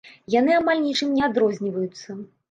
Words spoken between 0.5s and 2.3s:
амаль нічым не адрозніваюцца.